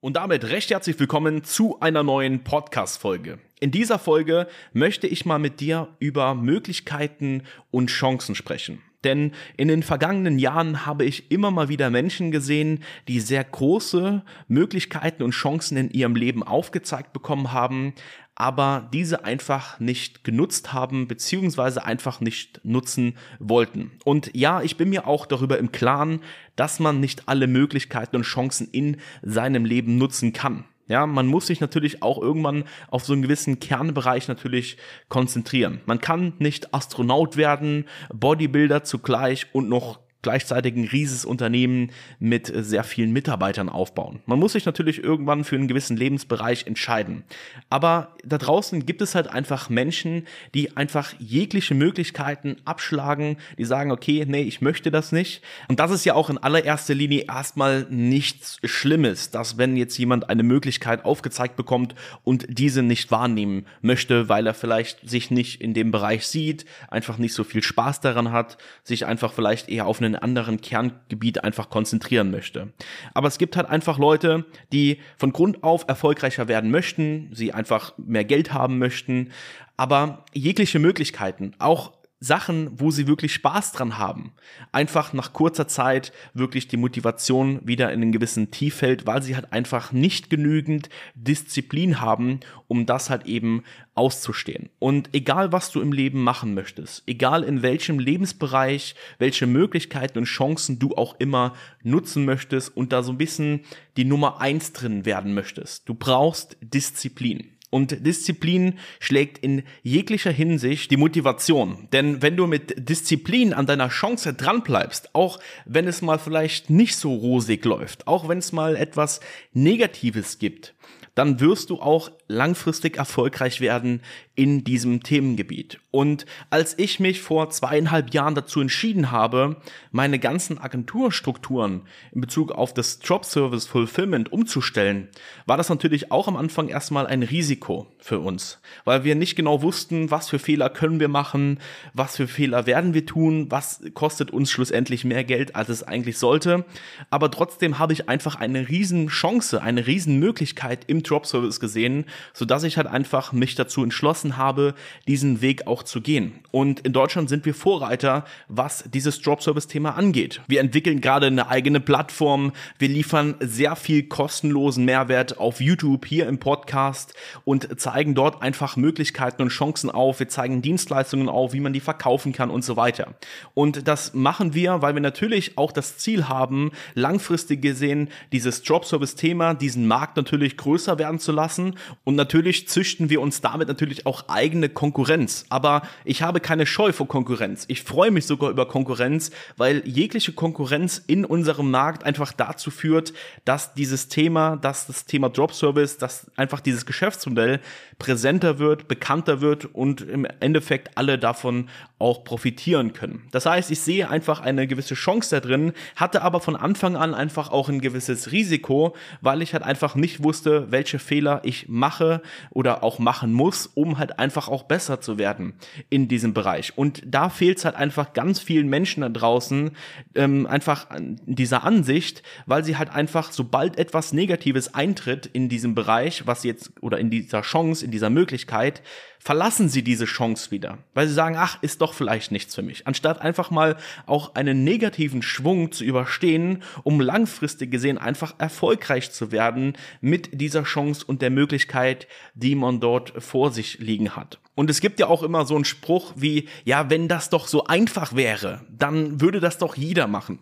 [0.00, 3.40] Und damit recht herzlich willkommen zu einer neuen Podcast-Folge.
[3.58, 8.80] In dieser Folge möchte ich mal mit dir über Möglichkeiten und Chancen sprechen.
[9.02, 14.22] Denn in den vergangenen Jahren habe ich immer mal wieder Menschen gesehen, die sehr große
[14.46, 17.92] Möglichkeiten und Chancen in ihrem Leben aufgezeigt bekommen haben,
[18.38, 23.90] aber diese einfach nicht genutzt haben, beziehungsweise einfach nicht nutzen wollten.
[24.04, 26.20] Und ja, ich bin mir auch darüber im Klaren,
[26.54, 30.64] dass man nicht alle Möglichkeiten und Chancen in seinem Leben nutzen kann.
[30.86, 34.76] Ja, man muss sich natürlich auch irgendwann auf so einen gewissen Kernbereich natürlich
[35.08, 35.80] konzentrieren.
[35.84, 42.82] Man kann nicht Astronaut werden, Bodybuilder zugleich und noch gleichzeitig ein rieses Unternehmen mit sehr
[42.82, 44.20] vielen Mitarbeitern aufbauen.
[44.26, 47.22] Man muss sich natürlich irgendwann für einen gewissen Lebensbereich entscheiden.
[47.70, 53.92] Aber da draußen gibt es halt einfach Menschen, die einfach jegliche Möglichkeiten abschlagen, die sagen,
[53.92, 55.42] okay, nee, ich möchte das nicht.
[55.68, 60.30] Und das ist ja auch in allererster Linie erstmal nichts Schlimmes, dass wenn jetzt jemand
[60.30, 61.94] eine Möglichkeit aufgezeigt bekommt
[62.24, 67.18] und diese nicht wahrnehmen möchte, weil er vielleicht sich nicht in dem Bereich sieht, einfach
[67.18, 71.44] nicht so viel Spaß daran hat, sich einfach vielleicht eher auf eine einen anderen Kerngebiet
[71.44, 72.72] einfach konzentrieren möchte.
[73.14, 77.94] Aber es gibt halt einfach Leute, die von Grund auf erfolgreicher werden möchten, sie einfach
[77.98, 79.30] mehr Geld haben möchten,
[79.76, 84.32] aber jegliche Möglichkeiten, auch Sachen, wo sie wirklich Spaß dran haben,
[84.72, 89.36] einfach nach kurzer Zeit wirklich die Motivation wieder in einen gewissen Tief fällt, weil sie
[89.36, 93.62] halt einfach nicht genügend Disziplin haben, um das halt eben
[93.94, 94.68] auszustehen.
[94.80, 100.24] Und egal, was du im Leben machen möchtest, egal in welchem Lebensbereich, welche Möglichkeiten und
[100.24, 103.60] Chancen du auch immer nutzen möchtest und da so ein bisschen
[103.96, 107.57] die Nummer eins drin werden möchtest, du brauchst Disziplin.
[107.70, 111.88] Und Disziplin schlägt in jeglicher Hinsicht die Motivation.
[111.92, 116.96] Denn wenn du mit Disziplin an deiner Chance dranbleibst, auch wenn es mal vielleicht nicht
[116.96, 119.20] so rosig läuft, auch wenn es mal etwas
[119.52, 120.74] Negatives gibt,
[121.14, 124.02] dann wirst du auch langfristig erfolgreich werden
[124.34, 125.80] in diesem Themengebiet.
[125.90, 129.56] Und als ich mich vor zweieinhalb Jahren dazu entschieden habe,
[129.90, 131.82] meine ganzen Agenturstrukturen
[132.12, 135.08] in Bezug auf das Job Service Fulfillment umzustellen,
[135.46, 139.62] war das natürlich auch am Anfang erstmal ein Risiko für uns, weil wir nicht genau
[139.62, 141.58] wussten, was für Fehler können wir machen,
[141.94, 146.18] was für Fehler werden wir tun, was kostet uns schlussendlich mehr Geld, als es eigentlich
[146.18, 146.64] sollte.
[147.10, 152.04] Aber trotzdem habe ich einfach eine riesen Chance, eine riesen Möglichkeit im Job Service gesehen,
[152.32, 154.74] so dass ich halt einfach mich dazu entschlossen habe,
[155.06, 156.40] diesen Weg auch zu gehen.
[156.50, 160.40] Und in Deutschland sind wir Vorreiter, was dieses Drop Service Thema angeht.
[160.46, 162.52] Wir entwickeln gerade eine eigene Plattform.
[162.78, 167.12] Wir liefern sehr viel kostenlosen Mehrwert auf YouTube hier im Podcast
[167.44, 170.20] und zeigen dort einfach Möglichkeiten und Chancen auf.
[170.20, 173.14] Wir zeigen Dienstleistungen auf, wie man die verkaufen kann und so weiter.
[173.52, 178.86] Und das machen wir, weil wir natürlich auch das Ziel haben, langfristig gesehen dieses Drop
[178.86, 183.68] Service Thema, diesen Markt natürlich größer werden zu lassen und natürlich züchten wir uns damit
[183.68, 185.44] natürlich auch eigene Konkurrenz.
[185.50, 187.64] Aber ich habe keine Scheu vor Konkurrenz.
[187.68, 193.12] Ich freue mich sogar über Konkurrenz, weil jegliche Konkurrenz in unserem Markt einfach dazu führt,
[193.44, 197.60] dass dieses Thema, dass das Thema Drop Service, dass einfach dieses Geschäftsmodell
[197.98, 203.24] präsenter wird, bekannter wird und im Endeffekt alle davon auch profitieren können.
[203.32, 207.14] Das heißt, ich sehe einfach eine gewisse Chance da drin, hatte aber von Anfang an
[207.14, 212.22] einfach auch ein gewisses Risiko, weil ich halt einfach nicht wusste, welche Fehler ich mache
[212.50, 215.54] oder auch machen muss, um halt einfach auch besser zu werden
[215.90, 216.76] in diesem Bereich.
[216.76, 219.72] Und da fehlt es halt einfach ganz vielen Menschen da draußen
[220.14, 220.86] ähm, einfach
[221.26, 226.72] dieser Ansicht, weil sie halt einfach, sobald etwas Negatives eintritt in diesem Bereich, was jetzt
[226.80, 228.82] oder in dieser Chance, in dieser Möglichkeit,
[229.18, 232.86] verlassen sie diese Chance wieder, weil sie sagen, ach, ist doch vielleicht nichts für mich,
[232.86, 239.32] anstatt einfach mal auch einen negativen Schwung zu überstehen, um langfristig gesehen einfach erfolgreich zu
[239.32, 244.38] werden mit dieser Chance und der Möglichkeit, die man dort vor sich liegen hat.
[244.58, 247.66] Und es gibt ja auch immer so einen Spruch wie, ja, wenn das doch so
[247.66, 250.40] einfach wäre, dann würde das doch jeder machen.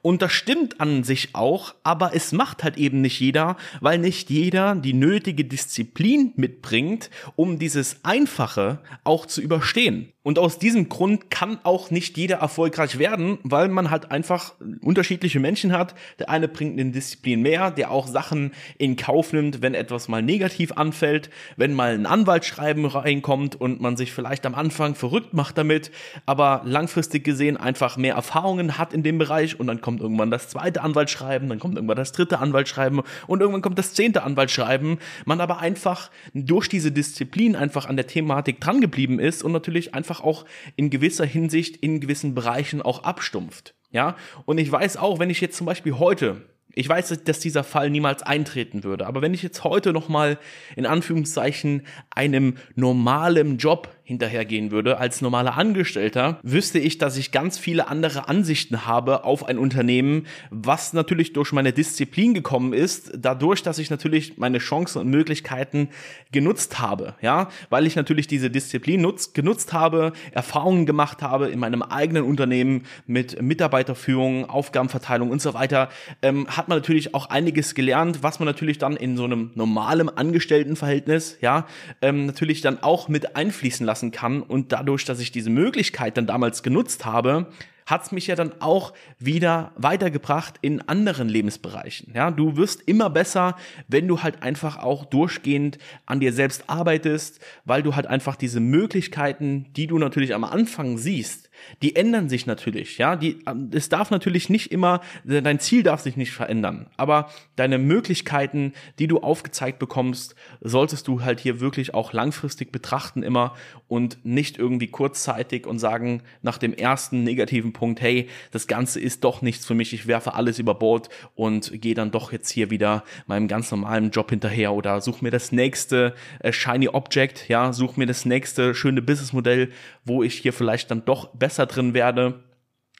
[0.00, 4.30] Und das stimmt an sich auch, aber es macht halt eben nicht jeder, weil nicht
[4.30, 10.14] jeder die nötige Disziplin mitbringt, um dieses Einfache auch zu überstehen.
[10.28, 14.52] Und aus diesem Grund kann auch nicht jeder erfolgreich werden, weil man halt einfach
[14.82, 15.94] unterschiedliche Menschen hat.
[16.18, 20.20] Der eine bringt eine Disziplin mehr, der auch Sachen in Kauf nimmt, wenn etwas mal
[20.20, 25.56] negativ anfällt, wenn mal ein Anwaltsschreiben reinkommt und man sich vielleicht am Anfang verrückt macht
[25.56, 25.90] damit,
[26.26, 30.50] aber langfristig gesehen einfach mehr Erfahrungen hat in dem Bereich und dann kommt irgendwann das
[30.50, 34.98] zweite Anwaltsschreiben, dann kommt irgendwann das dritte Anwaltsschreiben und irgendwann kommt das zehnte Anwaltsschreiben.
[35.24, 40.17] Man aber einfach durch diese Disziplin einfach an der Thematik drangeblieben ist und natürlich einfach
[40.18, 40.44] einfach auch
[40.76, 43.74] in gewisser Hinsicht in gewissen Bereichen auch abstumpft.
[43.90, 46.42] Ja, und ich weiß auch, wenn ich jetzt zum Beispiel heute
[46.74, 49.06] Ich weiß, dass dieser Fall niemals eintreten würde.
[49.06, 50.38] Aber wenn ich jetzt heute nochmal
[50.76, 54.96] in Anführungszeichen einem normalen Job hinterhergehen würde.
[54.96, 60.24] Als normaler Angestellter, wüsste ich, dass ich ganz viele andere Ansichten habe auf ein Unternehmen,
[60.48, 65.90] was natürlich durch meine Disziplin gekommen ist, dadurch, dass ich natürlich meine Chancen und Möglichkeiten
[66.32, 71.58] genutzt habe, ja, weil ich natürlich diese Disziplin nutz, genutzt habe, Erfahrungen gemacht habe in
[71.58, 75.90] meinem eigenen Unternehmen mit Mitarbeiterführung, Aufgabenverteilung und so weiter,
[76.22, 80.08] ähm, hat man natürlich auch einiges gelernt, was man natürlich dann in so einem normalen
[80.08, 81.66] Angestelltenverhältnis, ja,
[82.00, 84.42] ähm, natürlich dann auch mit einfließen lassen lassen kann.
[84.42, 87.48] Und dadurch, dass ich diese Möglichkeit dann damals genutzt habe,
[87.86, 92.12] hat es mich ja dann auch wieder weitergebracht in anderen Lebensbereichen.
[92.14, 93.56] Ja, du wirst immer besser,
[93.88, 98.60] wenn du halt einfach auch durchgehend an dir selbst arbeitest, weil du halt einfach diese
[98.60, 101.47] Möglichkeiten, die du natürlich am Anfang siehst,
[101.82, 103.16] die ändern sich natürlich, ja.
[103.16, 107.78] Die, ähm, es darf natürlich nicht immer, dein Ziel darf sich nicht verändern, aber deine
[107.78, 113.54] Möglichkeiten, die du aufgezeigt bekommst, solltest du halt hier wirklich auch langfristig betrachten immer
[113.88, 119.24] und nicht irgendwie kurzzeitig und sagen nach dem ersten negativen Punkt, hey, das Ganze ist
[119.24, 122.70] doch nichts für mich, ich werfe alles über Bord und gehe dann doch jetzt hier
[122.70, 127.72] wieder meinem ganz normalen Job hinterher oder such mir das nächste äh, shiny Object, ja,
[127.72, 129.70] such mir das nächste schöne Businessmodell,
[130.04, 132.34] wo ich hier vielleicht dann doch besser besser drin werde.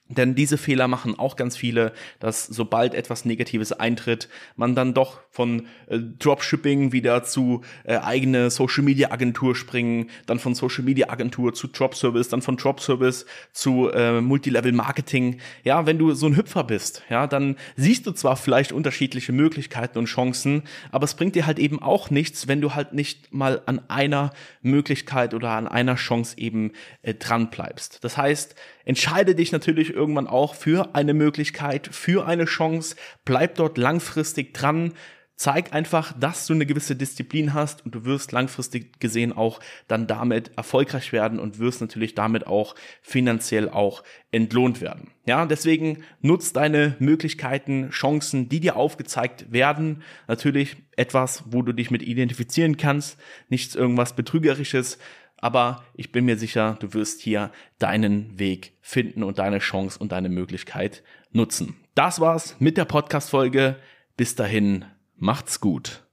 [0.08, 5.20] Denn diese Fehler machen auch ganz viele, dass sobald etwas Negatives eintritt, man dann doch
[5.30, 11.10] von äh, Dropshipping wieder zu äh, eigene Social Media Agentur springen, dann von Social Media
[11.10, 15.40] Agentur zu Drop Service, dann von Drop Service zu äh, Multilevel Marketing.
[15.62, 19.98] Ja, wenn du so ein Hüpfer bist, ja, dann siehst du zwar vielleicht unterschiedliche Möglichkeiten
[19.98, 23.60] und Chancen, aber es bringt dir halt eben auch nichts, wenn du halt nicht mal
[23.66, 24.32] an einer
[24.62, 26.72] Möglichkeit oder an einer Chance eben
[27.02, 28.02] äh, dran bleibst.
[28.04, 28.54] Das heißt,
[28.88, 32.96] entscheide dich natürlich irgendwann auch für eine Möglichkeit, für eine Chance,
[33.26, 34.94] bleib dort langfristig dran,
[35.36, 40.06] zeig einfach, dass du eine gewisse Disziplin hast und du wirst langfristig gesehen auch dann
[40.06, 45.10] damit erfolgreich werden und wirst natürlich damit auch finanziell auch entlohnt werden.
[45.26, 50.02] Ja, deswegen nutzt deine Möglichkeiten, Chancen, die dir aufgezeigt werden.
[50.28, 53.18] Natürlich etwas, wo du dich mit identifizieren kannst,
[53.50, 54.98] nichts irgendwas betrügerisches,
[55.40, 60.12] aber ich bin mir sicher, du wirst hier deinen Weg finden und deine Chance und
[60.12, 61.02] deine Möglichkeit
[61.32, 61.76] nutzen.
[61.94, 63.76] Das war's mit der Podcast-Folge.
[64.16, 64.84] Bis dahin,
[65.16, 66.02] macht's gut.